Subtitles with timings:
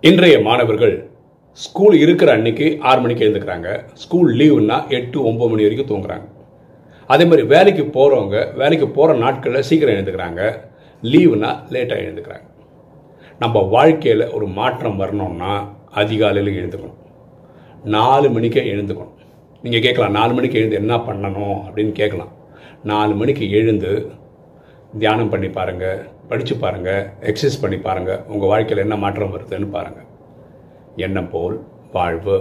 [0.00, 1.10] இன்றைய மாணவர்கள்
[1.52, 3.84] ஸ்கூல் இருக்கிற அன்னைக்கு ஆறு மணிக்கு எழுந்துக்கிறாங்க.
[3.94, 6.26] ஸ்கூல் லீவுன்னா எட்டு ஒம்பது மணி வரைக்கும் தூங்குறாங்க.
[7.06, 10.60] அதே மாதிரி வேலைக்கு போகிறவங்க வேலைக்கு போகிற நாட்களில் சீக்கிரம் எழுந்துக்கிறாங்க.
[11.02, 12.46] லீவுனா லேட்டாக எழுந்துக்கிறாங்க.
[13.38, 16.98] நம்ம வாழ்க்கையில் ஒரு மாற்றம் வரணும்னா அதிகாலையில் எழுந்துக்கணும்.
[17.84, 19.14] நாலு மணிக்கே எழுந்துக்கணும்.
[19.62, 22.32] நீங்கள் கேட்கலாம் நாலு மணிக்கு எழுந்து என்ன பண்ணணும் அப்படின்னு கேட்கலாம்.
[22.84, 24.10] நாலு மணிக்கு எழுந்து
[24.96, 30.06] தியானம் பண்ணி பாருங்கள் படித்து பாருங்கள் எக்ஸசைஸ் பண்ணி பாருங்கள் உங்கள் வாழ்க்கையில் என்ன மாற்றம் வருதுன்னு பாருங்கள்
[30.96, 31.56] எண்ணம் போல்
[31.92, 32.36] வாழ்வு.